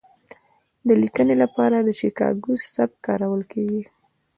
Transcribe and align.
د 0.87 0.89
لیکنې 1.01 1.35
لپاره 1.43 1.75
د 1.81 1.89
شیکاګو 1.99 2.53
سبک 2.73 2.95
کارول 3.05 3.41
کیږي. 3.51 3.83